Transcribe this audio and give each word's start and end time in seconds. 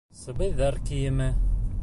Сабыйҙар 0.21 0.79
кейеме. 0.89 1.31